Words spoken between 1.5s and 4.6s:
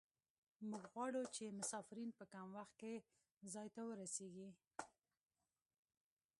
مسافرین په کم وخت کې ځای ته ورسیږي